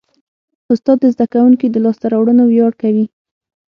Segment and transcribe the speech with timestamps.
[0.71, 3.05] استاد د زده کوونکي د لاسته راوړنو ویاړ کوي.